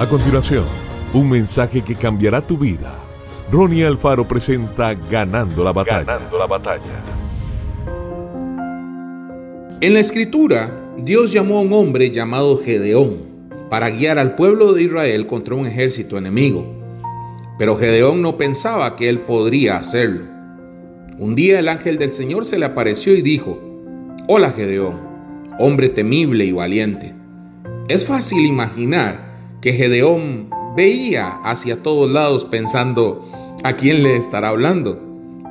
[0.00, 0.64] A continuación,
[1.12, 2.98] un mensaje que cambiará tu vida.
[3.52, 6.04] Ronnie Alfaro presenta Ganando la batalla.
[6.04, 7.04] Ganando la batalla.
[9.82, 13.18] En la escritura, Dios llamó a un hombre llamado Gedeón
[13.68, 16.64] para guiar al pueblo de Israel contra un ejército enemigo.
[17.58, 20.22] Pero Gedeón no pensaba que él podría hacerlo.
[21.18, 23.60] Un día el ángel del Señor se le apareció y dijo,
[24.28, 24.98] Hola Gedeón,
[25.58, 27.14] hombre temible y valiente.
[27.90, 29.29] Es fácil imaginar
[29.60, 33.24] que Gedeón veía hacia todos lados pensando,
[33.62, 34.98] ¿a quién le estará hablando?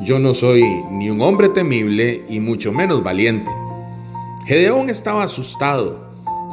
[0.00, 3.50] Yo no soy ni un hombre temible y mucho menos valiente.
[4.46, 6.06] Gedeón estaba asustado,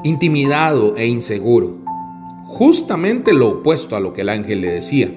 [0.03, 1.77] intimidado e inseguro,
[2.45, 5.11] justamente lo opuesto a lo que el ángel le decía.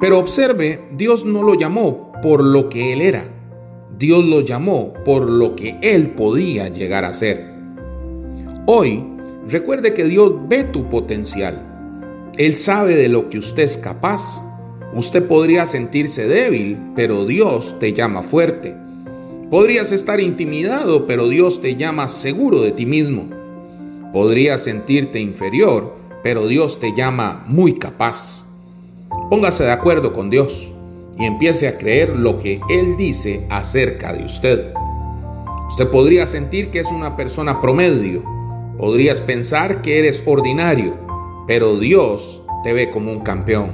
[0.00, 3.24] Pero observe, Dios no lo llamó por lo que él era,
[3.98, 7.52] Dios lo llamó por lo que él podía llegar a ser.
[8.66, 9.13] Hoy
[9.48, 11.60] Recuerde que Dios ve tu potencial.
[12.38, 14.42] Él sabe de lo que usted es capaz.
[14.94, 18.74] Usted podría sentirse débil, pero Dios te llama fuerte.
[19.50, 23.28] Podrías estar intimidado, pero Dios te llama seguro de ti mismo.
[24.12, 28.46] Podrías sentirte inferior, pero Dios te llama muy capaz.
[29.28, 30.72] Póngase de acuerdo con Dios
[31.18, 34.72] y empiece a creer lo que Él dice acerca de usted.
[35.68, 38.33] Usted podría sentir que es una persona promedio,
[38.78, 40.96] Podrías pensar que eres ordinario,
[41.46, 43.70] pero Dios te ve como un campeón.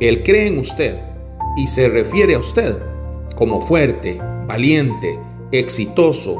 [0.00, 0.98] Él cree en usted
[1.56, 2.78] y se refiere a usted
[3.36, 5.18] como fuerte, valiente,
[5.52, 6.36] exitoso,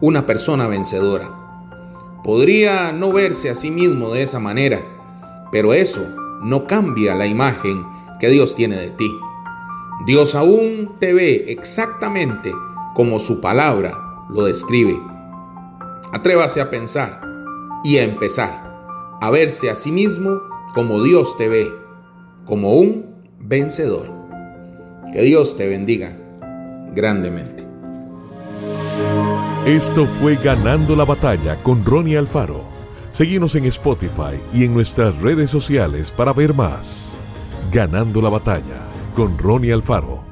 [0.00, 1.30] una persona vencedora.
[2.24, 4.80] Podría no verse a sí mismo de esa manera,
[5.50, 6.02] pero eso
[6.42, 7.84] no cambia la imagen
[8.18, 9.10] que Dios tiene de ti.
[10.06, 12.52] Dios aún te ve exactamente
[12.94, 13.96] como su palabra
[14.28, 15.11] lo describe.
[16.12, 17.22] Atrévase a pensar
[17.84, 20.42] y a empezar a verse a sí mismo
[20.74, 21.72] como Dios te ve,
[22.44, 24.10] como un vencedor.
[25.12, 26.14] Que Dios te bendiga
[26.94, 27.66] grandemente.
[29.64, 32.64] Esto fue Ganando la Batalla con Ronnie Alfaro.
[33.10, 37.16] Seguimos en Spotify y en nuestras redes sociales para ver más.
[37.70, 40.31] Ganando la Batalla con Ronnie Alfaro.